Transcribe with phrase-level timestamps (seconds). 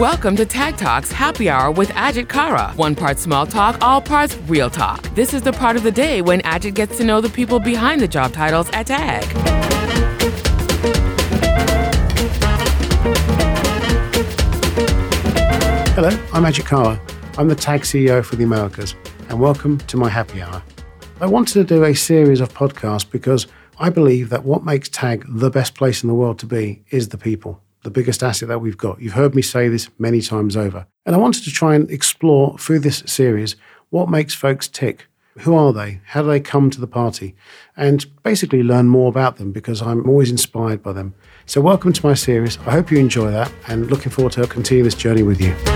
[0.00, 2.72] Welcome to Tag Talks Happy Hour with Ajit Kara.
[2.74, 5.00] One part small talk, all parts real talk.
[5.14, 8.00] This is the part of the day when Ajit gets to know the people behind
[8.00, 9.22] the job titles at Tag.
[15.94, 17.00] Hello, I'm Ajit Kara.
[17.38, 18.96] I'm the Tag CEO for the Americas,
[19.28, 20.60] and welcome to my happy hour.
[21.20, 23.46] I wanted to do a series of podcasts because
[23.78, 27.10] I believe that what makes Tag the best place in the world to be is
[27.10, 29.00] the people, the biggest asset that we've got.
[29.00, 30.86] You've heard me say this many times over.
[31.06, 33.56] And I wanted to try and explore through this series
[33.90, 35.06] what makes folks tick.
[35.38, 36.00] Who are they?
[36.06, 37.34] How do they come to the party?
[37.76, 41.14] And basically learn more about them because I'm always inspired by them.
[41.46, 42.56] So, welcome to my series.
[42.58, 45.73] I hope you enjoy that and looking forward to continuing this journey with you.